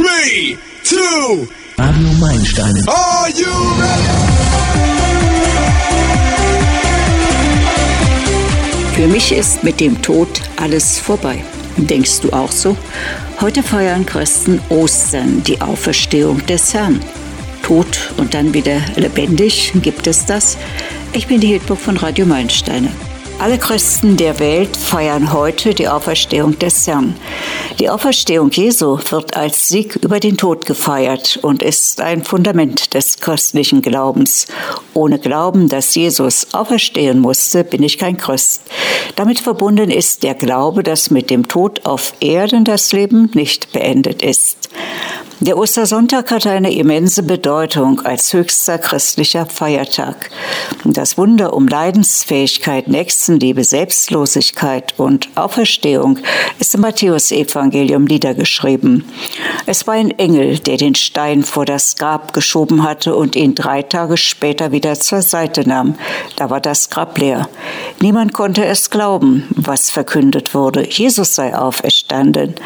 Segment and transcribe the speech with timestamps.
[0.00, 1.46] Three, two,
[1.76, 2.82] Radio Meilensteine.
[2.88, 4.08] are you ready?
[8.94, 11.44] Für mich ist mit dem Tod alles vorbei.
[11.76, 12.78] Denkst du auch so?
[13.42, 17.00] Heute feiern Christen Ostern, die Auferstehung des Herrn.
[17.62, 20.56] Tod und dann wieder lebendig, gibt es das?
[21.12, 22.90] Ich bin die Hildburg von Radio Meilensteine.
[23.40, 27.16] Alle Christen der Welt feiern heute die Auferstehung des Herrn.
[27.78, 33.16] Die Auferstehung Jesu wird als Sieg über den Tod gefeiert und ist ein Fundament des
[33.16, 34.46] christlichen Glaubens.
[34.92, 38.60] Ohne Glauben, dass Jesus auferstehen musste, bin ich kein Christ.
[39.16, 44.20] Damit verbunden ist der Glaube, dass mit dem Tod auf Erden das Leben nicht beendet
[44.20, 44.68] ist.
[45.42, 50.28] Der Ostersonntag hat eine immense Bedeutung als höchster christlicher Feiertag.
[50.84, 56.18] Das Wunder um Leidensfähigkeit, Nächstenliebe, Selbstlosigkeit und Auferstehung
[56.58, 59.04] ist im Matthäusevangelium niedergeschrieben.
[59.64, 63.80] Es war ein Engel, der den Stein vor das Grab geschoben hatte und ihn drei
[63.80, 65.94] Tage später wieder zur Seite nahm.
[66.36, 67.48] Da war das Grab leer.
[67.98, 70.86] Niemand konnte es glauben, was verkündet wurde.
[70.86, 72.56] Jesus sei auferstanden.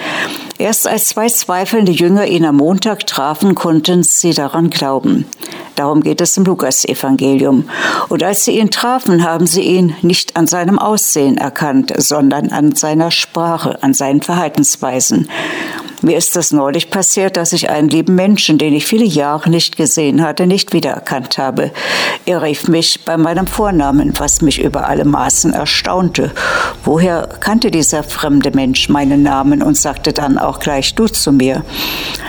[0.57, 5.27] Erst als zwei zweifelnde Jünger ihn am Montag trafen, konnten sie daran glauben.
[5.75, 7.69] Darum geht es im Lukasevangelium.
[8.09, 12.77] Und als sie ihn trafen, haben sie ihn nicht an seinem Aussehen erkannt, sondern an
[12.77, 15.29] seiner Sprache, an seinen Verhaltensweisen.
[16.05, 19.79] Mir ist das neulich passiert, dass ich einen lieben Menschen, den ich viele Jahre nicht
[19.79, 21.71] gesehen hatte, nicht wiedererkannt habe.
[22.27, 26.31] Er rief mich bei meinem Vornamen, was mich über alle Maßen erstaunte.
[26.85, 31.65] Woher kannte dieser fremde Mensch meinen Namen und sagte dann auch gleich du zu mir?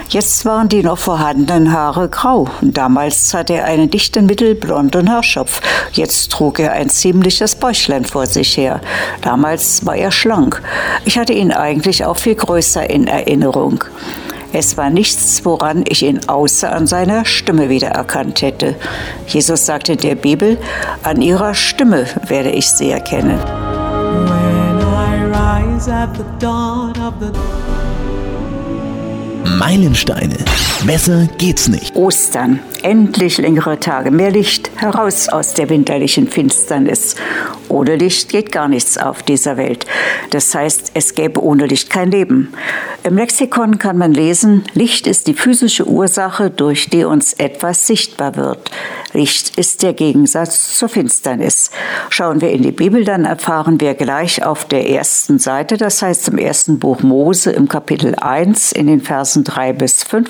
[0.09, 2.47] Jetzt waren die noch vorhandenen Haare grau.
[2.61, 5.61] Damals hatte er einen dichten mittelblonden Haarschopf.
[5.93, 8.81] Jetzt trug er ein ziemliches Bäuchlein vor sich her.
[9.21, 10.61] Damals war er schlank.
[11.05, 13.83] Ich hatte ihn eigentlich auch viel größer in Erinnerung.
[14.53, 18.75] Es war nichts, woran ich ihn außer an seiner Stimme wiedererkannt hätte.
[19.27, 20.57] Jesus sagte in der Bibel,
[21.03, 23.39] an ihrer Stimme werde ich sie erkennen.
[23.39, 27.64] When I rise at the dawn of the
[29.45, 30.37] Meilensteine.
[30.85, 31.95] Besser geht's nicht.
[31.95, 32.59] Ostern.
[32.81, 37.15] Endlich längere Tage, mehr Licht, heraus aus der winterlichen Finsternis.
[37.69, 39.85] Ohne Licht geht gar nichts auf dieser Welt.
[40.31, 42.53] Das heißt, es gäbe ohne Licht kein Leben.
[43.05, 48.35] Im Lexikon kann man lesen, Licht ist die physische Ursache, durch die uns etwas sichtbar
[48.35, 48.71] wird.
[49.13, 51.69] Licht ist der Gegensatz zur Finsternis.
[52.09, 56.29] Schauen wir in die Bibel, dann erfahren wir gleich auf der ersten Seite, das heißt
[56.29, 60.27] im ersten Buch Mose im Kapitel 1 in den Versen 3 bis 5,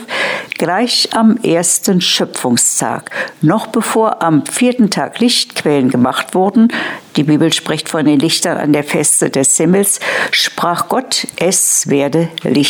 [0.57, 3.09] gleich am ersten Schöpfungstag,
[3.39, 6.67] noch bevor am vierten Tag Lichtquellen gemacht wurden,
[7.15, 12.27] die Bibel spricht von den Lichtern an der Feste des Himmels, sprach Gott, es werde
[12.43, 12.64] Licht.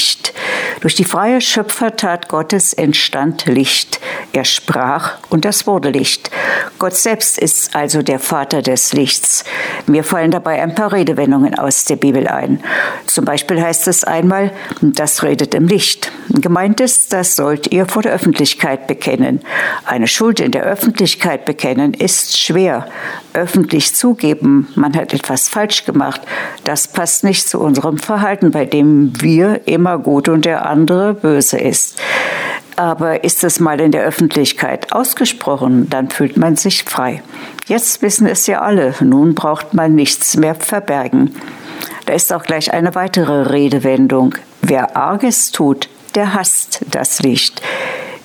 [0.82, 4.00] Durch die freie Schöpfertat Gottes entstand Licht.
[4.34, 6.30] Er sprach und das wurde Licht.
[6.78, 9.46] Gott selbst ist also der Vater des Lichts.
[9.88, 12.64] Mir fallen dabei ein paar Redewendungen aus der Bibel ein.
[13.06, 14.52] Zum Beispiel heißt es einmal,
[14.82, 16.12] das redet im Licht.
[16.30, 19.42] Gemeint ist, das sollt ihr vor der Öffentlichkeit bekennen.
[19.86, 22.88] Eine Schuld in der Öffentlichkeit bekennen ist schwer.
[23.36, 26.22] Öffentlich zugeben, man hat etwas falsch gemacht,
[26.64, 31.58] das passt nicht zu unserem Verhalten, bei dem wir immer gut und der andere böse
[31.58, 32.00] ist.
[32.78, 37.22] Aber ist es mal in der Öffentlichkeit ausgesprochen, dann fühlt man sich frei.
[37.68, 41.36] Jetzt wissen es ja alle, nun braucht man nichts mehr verbergen.
[42.06, 44.36] Da ist auch gleich eine weitere Redewendung.
[44.62, 47.62] Wer Arges tut, der hasst das Licht.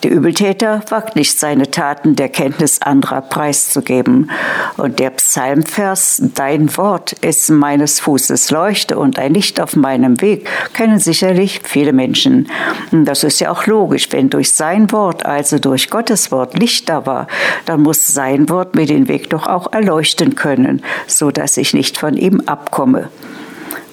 [0.02, 4.30] Der Übeltäter wagt nicht, seine Taten der Kenntnis anderer preiszugeben.
[4.78, 10.48] Und der Psalmvers, Dein Wort ist meines Fußes Leuchte und ein Licht auf meinem Weg,
[10.72, 12.48] kennen sicherlich viele Menschen.
[12.92, 14.08] Das ist ja auch logisch.
[14.10, 17.26] Wenn durch sein Wort, also durch Gottes Wort, Licht da war,
[17.66, 21.98] dann muss sein Wort mir den Weg doch auch erleuchten können, so dass ich nicht
[21.98, 23.10] von ihm abkomme.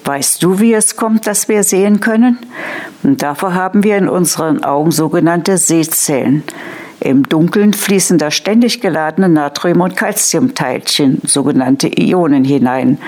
[0.08, 2.38] Weißt du, wie es kommt, dass wir sehen können?
[3.02, 6.42] Und dafür haben wir in unseren Augen sogenannte Sehzellen.
[7.00, 12.98] Im Dunkeln fließen da ständig geladene Natrium- und Calciumteilchen, sogenannte Ionen, hinein.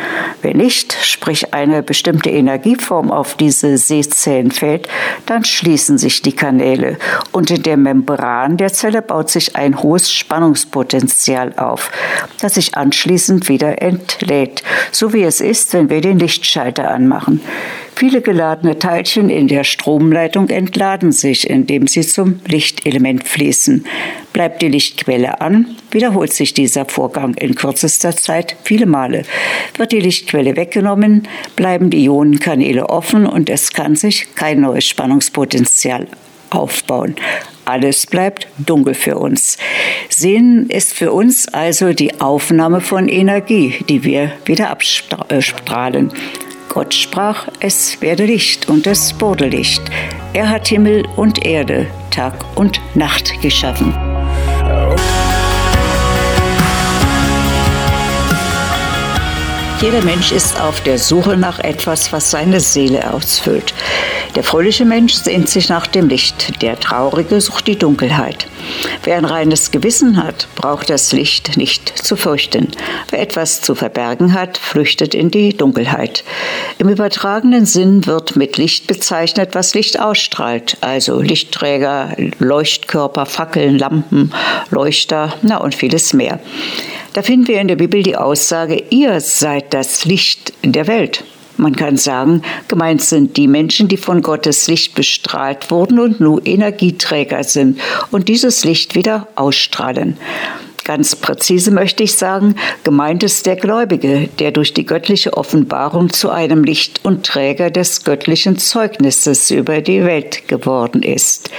[0.42, 4.88] Wenn nicht, sprich eine bestimmte Energieform auf diese Sehzellen fällt,
[5.26, 6.98] dann schließen sich die Kanäle
[7.32, 11.90] und in der Membran der Zelle baut sich ein hohes Spannungspotenzial auf,
[12.40, 14.62] das sich anschließend wieder entlädt,
[14.92, 17.40] so wie es ist, wenn wir den Lichtschalter anmachen.
[18.00, 23.84] Viele geladene Teilchen in der Stromleitung entladen sich, indem sie zum Lichtelement fließen.
[24.32, 29.24] Bleibt die Lichtquelle an, wiederholt sich dieser Vorgang in kürzester Zeit viele Male.
[29.76, 36.06] Wird die Lichtquelle weggenommen, bleiben die Ionenkanäle offen und es kann sich kein neues Spannungspotenzial
[36.48, 37.16] aufbauen.
[37.66, 39.58] Alles bleibt dunkel für uns.
[40.08, 46.10] Sehen ist für uns also die Aufnahme von Energie, die wir wieder abstrahlen.
[46.70, 49.82] Gott sprach, es werde Licht und es wurde Licht.
[50.32, 53.92] Er hat Himmel und Erde, Tag und Nacht geschaffen.
[59.82, 63.72] Jeder Mensch ist auf der Suche nach etwas, was seine Seele ausfüllt.
[64.34, 68.46] Der fröhliche Mensch sehnt sich nach dem Licht, der traurige sucht die Dunkelheit.
[69.04, 72.68] Wer ein reines Gewissen hat, braucht das Licht nicht zu fürchten.
[73.08, 76.24] Wer etwas zu verbergen hat, flüchtet in die Dunkelheit.
[76.76, 84.34] Im übertragenen Sinn wird mit Licht bezeichnet, was Licht ausstrahlt, also Lichtträger, Leuchtkörper, Fackeln, Lampen,
[84.70, 86.38] Leuchter, na und vieles mehr.
[87.12, 91.24] Da finden wir in der Bibel die Aussage, ihr seid das Licht der Welt.
[91.56, 96.40] Man kann sagen, gemeint sind die Menschen, die von Gottes Licht bestrahlt wurden und nun
[96.44, 97.80] Energieträger sind
[98.10, 100.16] und dieses Licht wieder ausstrahlen.
[100.84, 106.30] Ganz präzise möchte ich sagen, gemeint ist der Gläubige, der durch die göttliche Offenbarung zu
[106.30, 111.50] einem Licht und Träger des göttlichen Zeugnisses über die Welt geworden ist.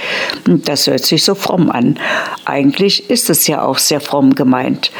[0.44, 1.98] Das hört sich so fromm an.
[2.44, 4.90] Eigentlich ist es ja auch sehr fromm gemeint.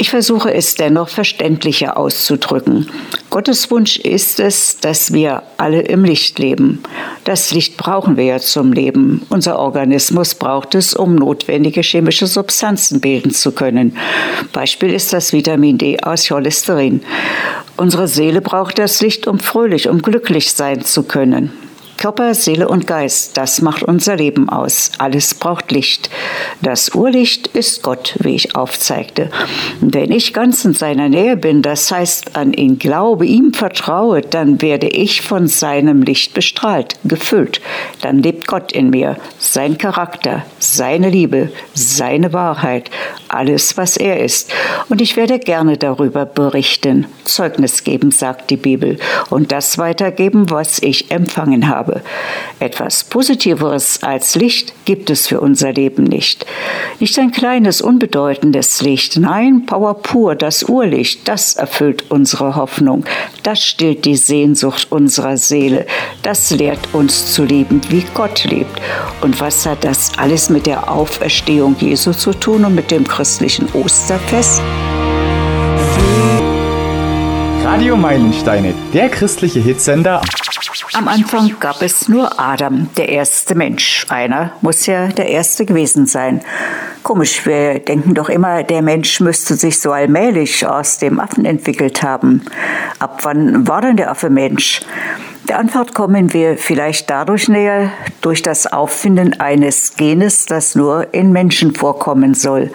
[0.00, 2.88] Ich versuche es dennoch verständlicher auszudrücken.
[3.28, 6.82] Gottes Wunsch ist es, dass wir alle im Licht leben.
[7.24, 9.26] Das Licht brauchen wir ja zum Leben.
[9.28, 13.94] Unser Organismus braucht es, um notwendige chemische Substanzen bilden zu können.
[14.54, 17.02] Beispiel ist das Vitamin D aus Cholesterin.
[17.76, 21.52] Unsere Seele braucht das Licht, um fröhlich, um glücklich sein zu können.
[22.00, 24.90] Körper, Seele und Geist, das macht unser Leben aus.
[24.96, 26.08] Alles braucht Licht.
[26.62, 29.30] Das Urlicht ist Gott, wie ich aufzeigte.
[29.82, 34.22] Und wenn ich ganz in seiner Nähe bin, das heißt an ihn glaube, ihm vertraue,
[34.22, 37.60] dann werde ich von seinem Licht bestrahlt, gefüllt.
[38.00, 42.90] Dann lebt Gott in mir, sein Charakter, seine Liebe, seine Wahrheit,
[43.32, 44.52] alles, was er ist.
[44.88, 48.98] Und ich werde gerne darüber berichten, Zeugnis geben, sagt die Bibel,
[49.30, 52.02] und das weitergeben, was ich empfangen habe.
[52.58, 56.44] Etwas Positiveres als Licht gibt es für unser Leben nicht.
[56.98, 63.04] Nicht ein kleines, unbedeutendes Licht, nein, Power pur, das Urlicht, das erfüllt unsere Hoffnung,
[63.42, 65.86] das stillt die Sehnsucht unserer Seele,
[66.22, 68.80] das lehrt uns zu lieben, wie Gott liebt.
[69.20, 73.68] Und was hat das alles mit der Auferstehung Jesu zu tun und mit dem christlichen
[73.74, 74.62] Osterfest?
[77.62, 80.22] Radio Meilensteine, der christliche Hitsender.
[80.94, 84.06] Am Anfang gab es nur Adam, der erste Mensch.
[84.08, 86.40] Einer muss ja der erste gewesen sein.
[87.02, 92.02] Komisch, wir denken doch immer, der Mensch müsste sich so allmählich aus dem Affen entwickelt
[92.02, 92.40] haben.
[93.00, 94.80] Ab wann war denn der Affe Mensch?
[95.48, 97.90] Der Antwort kommen wir vielleicht dadurch näher,
[98.20, 102.70] durch das Auffinden eines Genes, das nur in Menschen vorkommen soll.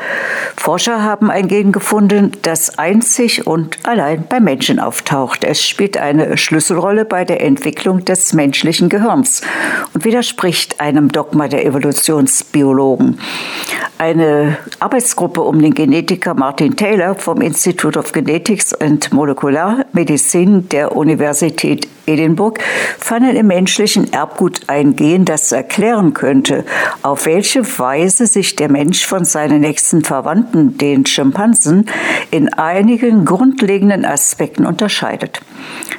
[0.57, 5.43] Forscher haben ein Gen gefunden, das einzig und allein bei Menschen auftaucht.
[5.43, 9.41] Es spielt eine Schlüsselrolle bei der Entwicklung des menschlichen Gehirns
[9.93, 13.19] und widerspricht einem Dogma der Evolutionsbiologen.
[13.97, 20.95] Eine Arbeitsgruppe um den Genetiker Martin Taylor vom Institute of Genetics and Molecular Medicine der
[20.95, 22.61] Universität Edinburgh
[22.99, 26.65] fanden im menschlichen Erbgut ein Gen, das erklären könnte,
[27.01, 31.89] auf welche Weise sich der Mensch von seinen nächsten Verwandten, den Schimpansen,
[32.31, 35.41] in einigen grundlegenden Aspekten unterscheidet.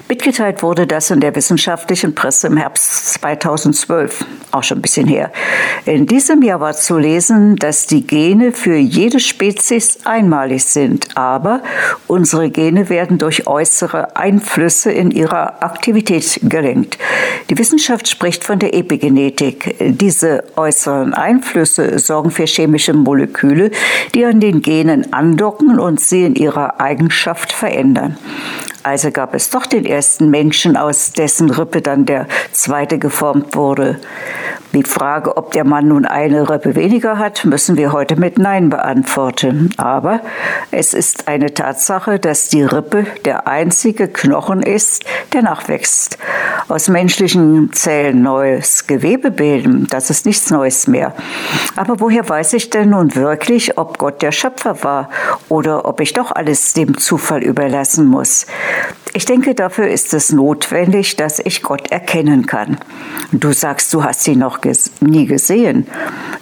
[0.09, 5.33] Mitgeteilt wurde das in der wissenschaftlichen Presse im Herbst 2012, auch schon ein bisschen her.
[5.85, 11.63] In diesem Jahr war zu lesen, dass die Gene für jede Spezies einmalig sind, aber
[12.07, 16.99] unsere Gene werden durch äußere Einflüsse in ihrer Aktivität gelenkt.
[17.51, 19.77] Die Wissenschaft spricht von der Epigenetik.
[19.81, 23.71] Diese äußeren Einflüsse sorgen für chemische Moleküle,
[24.15, 28.19] die an den Genen andocken und sie in ihrer Eigenschaft verändern.
[28.83, 33.99] Also gab es doch den ersten Menschen, aus dessen Rippe dann der zweite geformt wurde.
[34.77, 38.69] Die Frage, ob der Mann nun eine Rippe weniger hat, müssen wir heute mit Nein
[38.69, 39.71] beantworten.
[39.79, 40.21] Aber
[40.71, 46.19] es ist eine Tatsache, dass die Rippe der einzige Knochen ist, der nachwächst.
[46.69, 51.15] Aus menschlichen Zellen neues Gewebe bilden, das ist nichts Neues mehr.
[51.77, 55.09] Aber woher weiß ich denn nun wirklich, ob Gott der Schöpfer war
[55.49, 58.45] oder ob ich doch alles dem Zufall überlassen muss?
[59.17, 62.77] Ich denke, dafür ist es notwendig, dass ich Gott erkennen kann.
[63.33, 65.87] Du sagst, du hast ihn noch ges nie gesehen.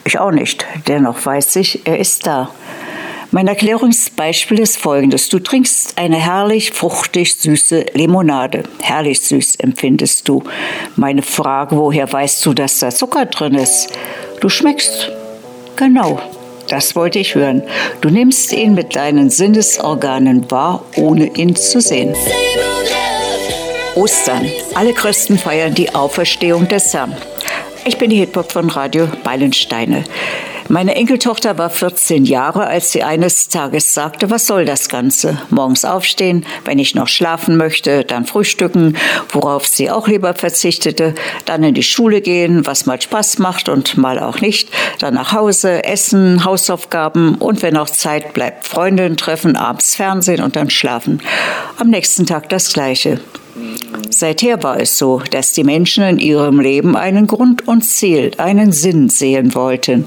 [0.02, 0.66] Ich auch nicht.
[0.88, 2.50] Dennoch weiß ich, er ist da.
[3.30, 5.28] Mein Erklärungsbeispiel ist folgendes.
[5.28, 8.64] Du trinkst eine herrlich fruchtig süße Limonade.
[8.82, 10.42] Herrlich süß empfindest du.
[10.96, 13.88] Meine Frage, woher weißt du, dass da Zucker drin ist?
[14.40, 15.12] Du schmeckst.
[15.76, 16.20] Genau,
[16.68, 17.62] das wollte ich hören.
[18.00, 22.14] Du nimmst ihn mit deinen Sinnesorganen wahr, ohne ihn zu sehen.
[23.94, 24.50] Ostern.
[24.75, 27.16] Alle Christen feiern die Auferstehung des Herrn.
[27.85, 30.04] Ich bin die Hitpop von Radio Meilensteine.
[30.68, 35.38] Meine Enkeltochter war 14 Jahre, als sie eines Tages sagte, was soll das Ganze?
[35.50, 38.97] Morgens aufstehen, wenn ich noch schlafen möchte, dann frühstücken,
[39.28, 43.99] worauf sie auch lieber verzichtete, dann in die Schule gehen, was mal Spaß macht und
[43.99, 49.56] mal auch nicht, dann nach Hause, essen, Hausaufgaben und wenn auch Zeit bleibt, Freundinnen treffen,
[49.56, 51.21] abends Fernsehen und dann schlafen.
[51.78, 53.21] Am nächsten Tag das Gleiche.
[54.11, 58.73] Seither war es so, dass die Menschen in ihrem Leben einen Grund und Ziel, einen
[58.73, 60.06] Sinn sehen wollten.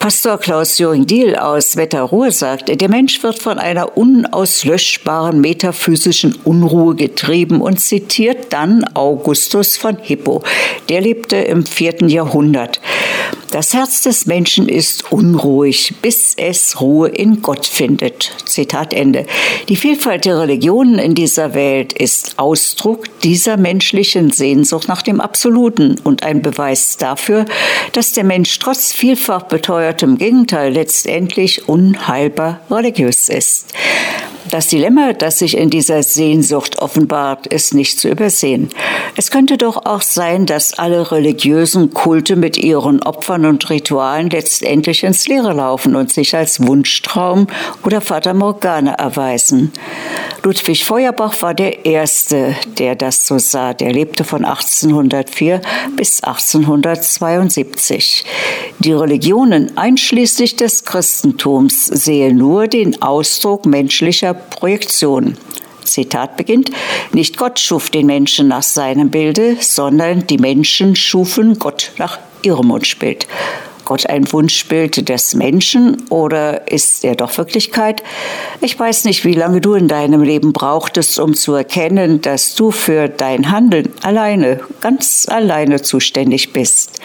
[0.00, 7.60] Pastor Klaus Jürgen-Diel aus Wetterruhe sagt, der Mensch wird von einer unauslöschbaren metaphysischen Unruhe getrieben
[7.60, 10.42] und zitiert dann Augustus von Hippo.
[10.88, 12.80] Der lebte im vierten Jahrhundert.
[13.50, 18.32] Das Herz des Menschen ist unruhig, bis es Ruhe in Gott findet.
[18.44, 19.26] Zitat Ende.
[19.68, 25.98] Die Vielfalt der Religionen in dieser Welt ist Ausdruck dieser menschlichen Sehnsucht nach dem Absoluten
[26.04, 27.44] und ein Beweis dafür,
[27.92, 33.74] dass der Mensch trotz vielfach beteuertem Gegenteil letztendlich unheilbar religiös ist.
[34.50, 38.68] Das Dilemma, das sich in dieser Sehnsucht offenbart, ist nicht zu übersehen.
[39.16, 45.04] Es könnte doch auch sein, dass alle religiösen Kulte mit ihren Opfern und Ritualen letztendlich
[45.04, 47.46] ins Leere laufen und sich als Wunschtraum
[47.84, 49.70] oder Fata Morgana erweisen.
[50.42, 53.72] Ludwig Feuerbach war der Erste, der das so sah.
[53.72, 55.60] Der lebte von 1804
[55.96, 58.24] bis 1872.
[58.80, 65.36] Die Religionen, einschließlich des Christentums, sehen nur den Ausdruck menschlicher Projektion.
[65.84, 66.70] Zitat beginnt,
[67.12, 72.68] nicht Gott schuf den Menschen nach seinem Bilde, sondern die Menschen schufen Gott nach ihrem
[72.70, 73.26] Wunschbild.
[73.90, 78.04] Gott ein Wunschbild des Menschen oder ist er doch Wirklichkeit?
[78.60, 82.70] Ich weiß nicht, wie lange du in deinem Leben brauchtest, um zu erkennen, dass du
[82.70, 87.00] für dein Handeln alleine, ganz alleine zuständig bist.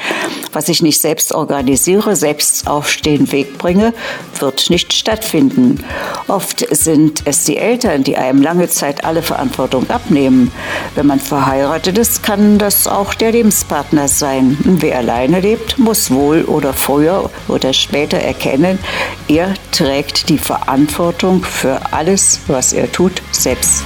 [0.53, 3.91] Was ich nicht selbst organisiere, selbst auf den Weg bringe,
[4.39, 5.83] wird nicht stattfinden.
[6.27, 10.51] Oft sind es die Eltern, die einem lange Zeit alle Verantwortung abnehmen.
[10.93, 14.55] Wenn man verheiratet ist, kann das auch der Lebenspartner sein.
[14.63, 18.79] Wer alleine lebt, muss wohl oder früher oder später erkennen,
[19.27, 23.83] er trägt die Verantwortung für alles, was er tut, selbst.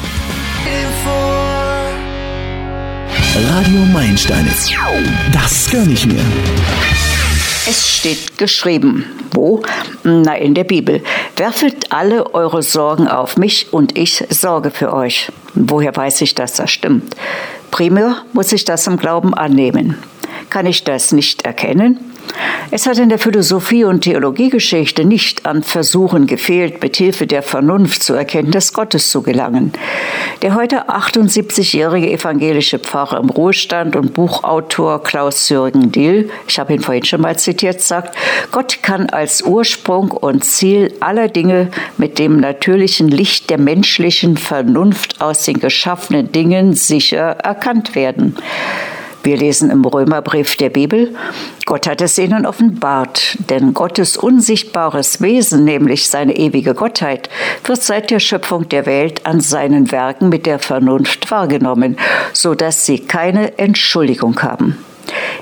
[3.51, 4.49] Radio Meilensteine.
[5.31, 6.21] Das gönn ich mir.
[7.67, 9.05] Es steht geschrieben.
[9.31, 9.61] Wo?
[10.03, 11.03] Na, in der Bibel.
[11.35, 15.31] Werfet alle eure Sorgen auf mich und ich sorge für euch.
[15.53, 17.15] Woher weiß ich, dass das stimmt?
[17.71, 19.97] Primär muss ich das im Glauben annehmen.
[20.49, 21.99] Kann ich das nicht erkennen?
[22.71, 28.03] Es hat in der Philosophie- und Theologiegeschichte nicht an Versuchen gefehlt, mit Hilfe der Vernunft
[28.03, 29.73] zur Erkenntnis Gottes zu gelangen.
[30.43, 37.03] Der heute 78-jährige evangelische Pfarrer im Ruhestand und Buchautor Klaus-Jürgen Diel, ich habe ihn vorhin
[37.05, 38.15] schon mal zitiert, sagt,
[38.51, 45.21] Gott kann als Ursprung und Ziel aller Dinge mit dem natürlichen Licht der menschlichen Vernunft
[45.21, 48.35] aus den geschaffenen Dingen sicher erkannt werden.
[49.29, 51.13] Wir lesen im Römerbrief der Bibel,
[51.67, 57.29] Gott hat es ihnen offenbart, denn Gottes unsichtbares Wesen, nämlich seine ewige Gottheit,
[57.63, 61.95] wird seit der Schöpfung der Welt an seinen Werken mit der Vernunft wahrgenommen,
[62.33, 64.83] so dass sie keine Entschuldigung haben.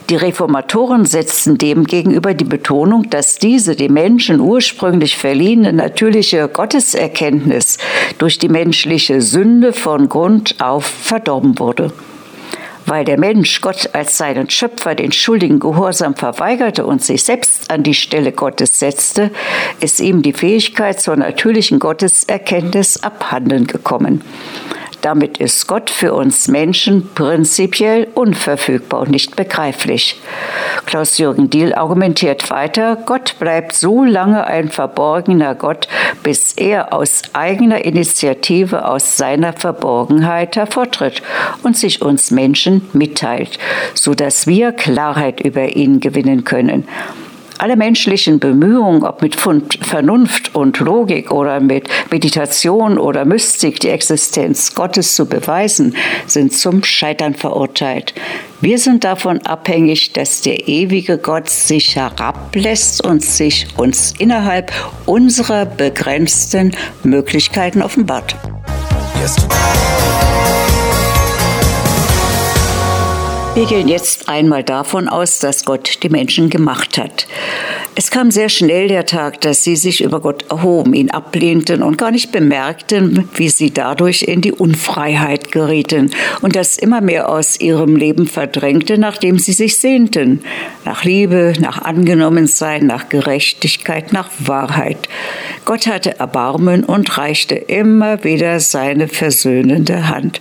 [0.09, 7.77] Die Reformatoren setzten dem gegenüber die Betonung, dass diese dem Menschen ursprünglich verliehene natürliche Gotteserkenntnis
[8.17, 11.93] durch die menschliche Sünde von Grund auf verdorben wurde.
[12.87, 17.83] Weil der Mensch Gott als seinen Schöpfer den schuldigen Gehorsam verweigerte und sich selbst an
[17.83, 19.29] die Stelle Gottes setzte,
[19.81, 24.21] ist ihm die Fähigkeit zur natürlichen Gotteserkenntnis abhanden gekommen.
[25.01, 30.19] Damit ist Gott für uns Menschen prinzipiell unverfügbar und nicht begreiflich.
[30.87, 35.87] Klaus-Jürgen Diel argumentiert weiter, Gott bleibt so lange ein verborgener Gott,
[36.23, 41.21] bis er aus eigener Initiative aus seiner Verborgenheit hervortritt
[41.61, 43.59] und sich uns Menschen mitteilt,
[43.93, 46.87] so dass wir Klarheit über ihn gewinnen können.
[47.59, 54.75] Alle menschlichen Bemühungen, ob mit Vernunft und Logik oder mit Meditation oder Mystik die Existenz
[54.75, 55.95] Gottes zu beweisen,
[56.27, 58.13] sind zum Scheitern verurteilt.
[58.61, 64.71] Wir sind davon abhängig, dass der ewige Gott sich herablässt und sich uns innerhalb
[65.05, 68.35] unserer begrenzten Möglichkeiten offenbart.
[69.19, 69.35] Yes.
[73.57, 77.25] Wir gehen jetzt einmal davon aus, dass Gott die Menschen gemacht hat.
[77.95, 81.97] Es kam sehr schnell der Tag, dass sie sich über Gott erhoben, ihn ablehnten und
[81.97, 86.11] gar nicht bemerkten, wie sie dadurch in die Unfreiheit gerieten
[86.43, 90.43] und das immer mehr aus ihrem Leben verdrängte, nachdem sie sich sehnten.
[90.85, 95.09] Nach Liebe, nach Angenommensein, nach Gerechtigkeit, nach Wahrheit.
[95.65, 100.39] Gott hatte Erbarmen und reichte immer wieder seine versöhnende Hand.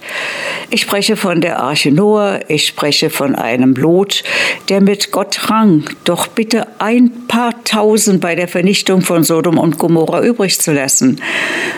[0.69, 4.23] Ich spreche von der Arche Noah, ich spreche von einem Lot,
[4.69, 9.79] der mit Gott rang, doch bitte ein paar Tausend bei der Vernichtung von Sodom und
[9.79, 11.21] Gomorra übrig zu lassen.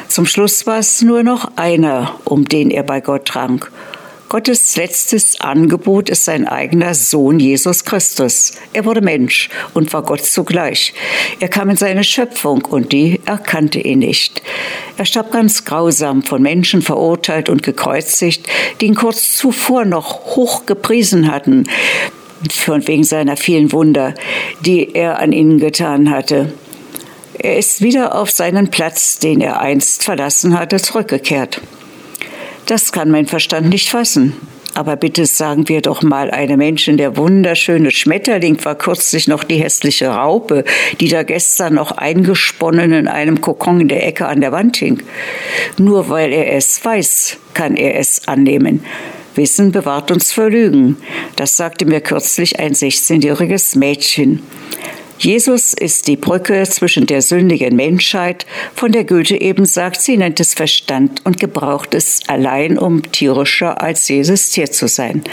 [0.08, 3.64] Zum Schluss war es nur noch einer, um den er bei Gott rang.
[4.28, 8.52] Gottes letztes Angebot ist sein eigener Sohn Jesus Christus.
[8.74, 10.92] Er wurde Mensch und war Gott zugleich.
[11.40, 14.42] Er kam in seine Schöpfung und die erkannte ihn nicht.
[14.98, 18.46] Er starb ganz grausam, von Menschen verurteilt und gekreuzigt,
[18.82, 21.64] die ihn kurz zuvor noch hoch gepriesen hatten,
[22.50, 24.12] von wegen seiner vielen Wunder,
[24.60, 26.52] die er an ihnen getan hatte.
[27.38, 31.62] Er ist wieder auf seinen Platz, den er einst verlassen hatte, zurückgekehrt.
[32.68, 34.34] Das kann mein Verstand nicht fassen.
[34.74, 39.56] Aber bitte sagen wir doch mal einem Menschen, der wunderschöne Schmetterling war kürzlich noch die
[39.56, 40.64] hässliche Raupe,
[41.00, 45.02] die da gestern noch eingesponnen in einem Kokon in der Ecke an der Wand hing.
[45.78, 48.84] Nur weil er es weiß, kann er es annehmen.
[49.34, 50.98] Wissen bewahrt uns vor Lügen.
[51.36, 54.42] Das sagte mir kürzlich ein 16-jähriges Mädchen.
[55.18, 60.38] Jesus ist die Brücke zwischen der sündigen Menschheit, von der Goethe eben sagt, sie nennt
[60.38, 65.24] es Verstand und gebraucht es allein, um tierischer als Jesus Tier zu sein.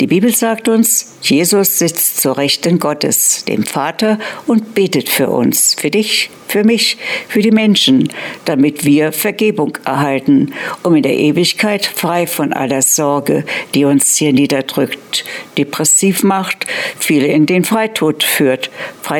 [0.00, 5.76] Die Bibel sagt uns, Jesus sitzt zur Rechten Gottes, dem Vater, und betet für uns,
[5.78, 6.96] für dich, für mich,
[7.28, 8.08] für die Menschen,
[8.44, 13.44] damit wir Vergebung erhalten, um in der Ewigkeit frei von aller Sorge,
[13.74, 15.24] die uns hier niederdrückt,
[15.56, 16.66] depressiv macht,
[16.98, 18.70] viele in den Freitod führt,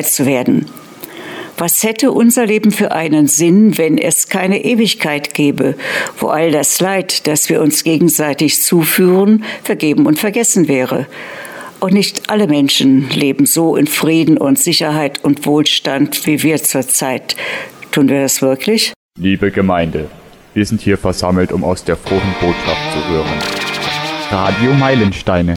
[0.01, 0.65] frei zu werden.
[1.57, 5.75] Was hätte unser Leben für einen Sinn, wenn es keine Ewigkeit gäbe,
[6.17, 11.05] wo all das Leid, das wir uns gegenseitig zuführen, vergeben und vergessen wäre?
[11.79, 17.35] Und nicht alle Menschen leben so in Frieden und Sicherheit und Wohlstand wie wir zurzeit.
[17.91, 18.93] Tun wir das wirklich?
[19.19, 20.07] Liebe Gemeinde,
[20.53, 23.39] wir sind hier versammelt, um aus der frohen Botschaft zu hören.
[24.31, 25.55] Radio Meilensteine.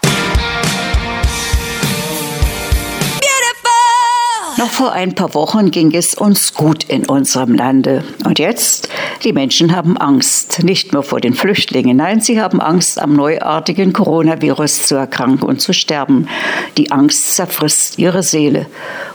[4.57, 8.05] Noch vor ein paar Wochen ging es uns gut in unserem Lande.
[8.25, 8.89] Und jetzt?
[9.25, 10.63] Die Menschen haben Angst.
[10.63, 11.97] Nicht nur vor den Flüchtlingen.
[11.97, 16.29] Nein, sie haben Angst, am neuartigen Coronavirus zu erkranken und zu sterben.
[16.77, 18.67] Die Angst zerfrisst ihre Seele.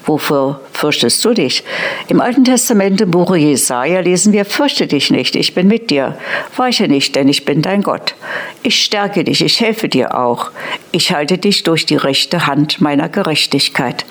[0.06, 1.64] Wofür fürchtest du dich?
[2.10, 6.18] Im Alten Testament im Buche Jesaja lesen wir: Fürchte dich nicht, ich bin mit dir.
[6.58, 8.16] Weiche nicht, denn ich bin dein Gott.
[8.62, 10.52] Ich stärke dich, ich helfe dir auch.
[10.92, 14.06] Ich halte dich durch die rechte Hand meiner Gerechtigkeit.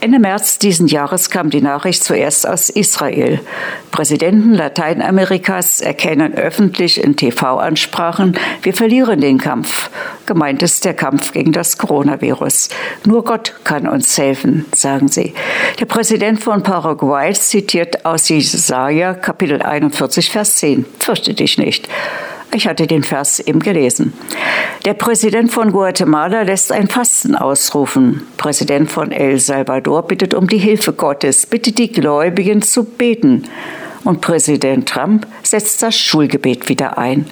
[0.00, 3.40] Ende März diesen Jahres kam die Nachricht zuerst aus Israel.
[3.90, 9.90] Präsidenten Lateinamerikas erkennen öffentlich in TV-Ansprachen, wir verlieren den Kampf.
[10.24, 12.68] Gemeint ist der Kampf gegen das Coronavirus.
[13.06, 15.34] Nur Gott kann uns helfen, sagen sie.
[15.80, 20.86] Der Präsident von Paraguay zitiert aus Jesaja Kapitel 41, Vers 10.
[21.00, 21.88] Fürchte dich nicht.
[22.50, 24.14] Ich hatte den Vers eben gelesen.
[24.86, 28.26] Der Präsident von Guatemala lässt ein Fasten ausrufen.
[28.38, 33.44] Präsident von El Salvador bittet um die Hilfe Gottes, bittet die Gläubigen zu beten.
[34.04, 37.26] Und Präsident Trump setzt das Schulgebet wieder ein.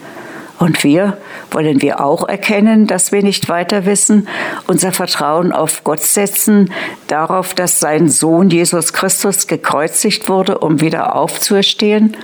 [0.58, 1.18] Und wir,
[1.50, 4.26] wollen wir auch erkennen, dass wir nicht weiter wissen,
[4.66, 6.72] unser Vertrauen auf Gott setzen,
[7.08, 12.16] darauf, dass sein Sohn Jesus Christus gekreuzigt wurde, um wieder aufzuerstehen?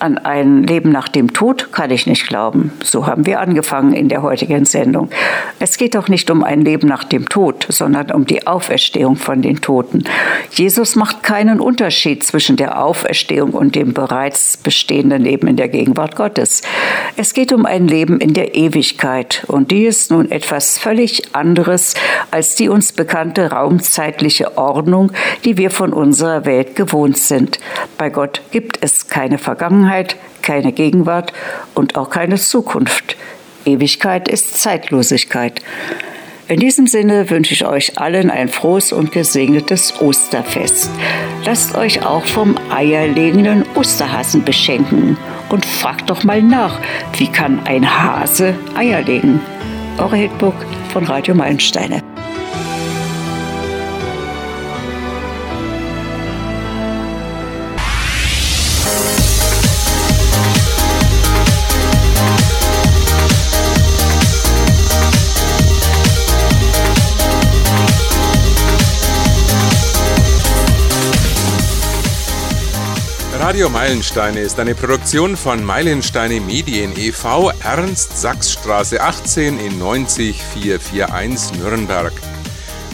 [0.00, 2.70] An ein Leben nach dem Tod kann ich nicht glauben.
[2.84, 5.10] So haben wir angefangen in der heutigen Sendung.
[5.58, 9.42] Es geht doch nicht um ein Leben nach dem Tod, sondern um die Auferstehung von
[9.42, 10.04] den Toten.
[10.52, 16.14] Jesus macht keinen Unterschied zwischen der Auferstehung und dem bereits bestehenden Leben in der Gegenwart
[16.14, 16.62] Gottes.
[17.16, 21.94] Es geht um ein Leben in der Ewigkeit und die ist nun etwas völlig anderes
[22.30, 25.10] als die uns bekannte raumzeitliche Ordnung,
[25.44, 27.58] die wir von unserer Welt gewohnt sind.
[27.96, 31.32] Bei Gott gibt es keine Vergangenheit Vergangenheit, keine Gegenwart
[31.74, 33.16] und auch keine Zukunft.
[33.64, 35.60] Ewigkeit ist Zeitlosigkeit.
[36.46, 40.90] In diesem Sinne wünsche ich euch allen ein frohes und gesegnetes Osterfest.
[41.44, 45.18] Lasst euch auch vom eierlegenden Osterhasen beschenken
[45.50, 46.80] und fragt doch mal nach,
[47.18, 49.40] wie kann ein Hase Eier legen?
[49.98, 50.54] Eure Hitbook
[50.92, 52.07] von Radio Meilensteine.
[73.48, 77.50] Radio Meilensteine ist eine Produktion von Meilensteine Medien e.V.
[77.64, 82.12] Ernst Sachsstraße 18 in 90441 Nürnberg.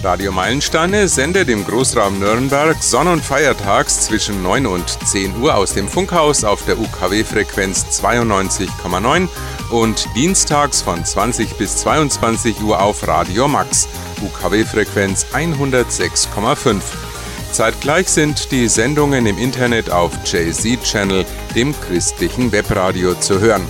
[0.04, 5.74] Radio Meilensteine sendet im Großraum Nürnberg sonn- und feiertags zwischen 9 und 10 Uhr aus
[5.74, 9.26] dem Funkhaus auf der UKW-Frequenz 92,9
[9.72, 13.88] und dienstags von 20 bis 22 Uhr auf Radio Max,
[14.22, 17.13] UKW-Frequenz 106,5.
[17.54, 23.62] Zeitgleich sind die Sendungen im Internet auf JZ Channel, dem christlichen Webradio, zu hören.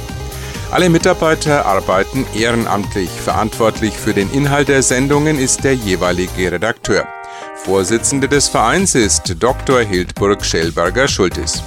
[0.71, 3.11] Alle Mitarbeiter arbeiten ehrenamtlich.
[3.11, 7.07] Verantwortlich für den Inhalt der Sendungen ist der jeweilige Redakteur.
[7.57, 9.81] Vorsitzende des Vereins ist Dr.
[9.81, 11.63] Hildburg Schellberger-Schultis.